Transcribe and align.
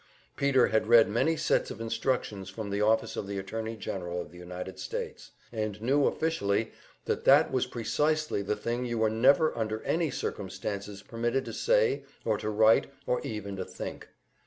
Peter 0.35 0.69
had 0.69 0.87
read 0.87 1.07
many 1.07 1.37
sets 1.37 1.69
of 1.69 1.79
instructions 1.79 2.49
from 2.49 2.71
the 2.71 2.81
office 2.81 3.15
of 3.15 3.27
the 3.27 3.37
Attorney 3.37 3.75
General 3.75 4.19
of 4.19 4.31
the 4.31 4.37
United 4.39 4.79
States, 4.79 5.29
and 5.51 5.79
knew 5.79 6.07
officially 6.07 6.71
that 7.05 7.23
that 7.25 7.51
was 7.51 7.67
precisely 7.67 8.41
the 8.41 8.55
thing 8.55 8.83
you 8.83 8.97
were 8.97 9.11
never 9.11 9.55
under 9.55 9.79
any 9.83 10.09
circumstances 10.09 11.03
permitted 11.03 11.45
to 11.45 11.53
say, 11.53 12.03
or 12.25 12.35
to 12.39 12.49
write, 12.49 12.87
or 13.05 13.21
even 13.21 13.55
to 13.57 13.63
think. 13.63 14.07